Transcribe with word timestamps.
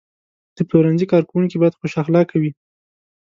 د 0.55 0.57
پلورنځي 0.67 1.05
کارکوونکي 1.13 1.57
باید 1.61 1.77
خوش 1.79 1.93
اخلاقه 2.01 2.35
وي. 2.41 2.51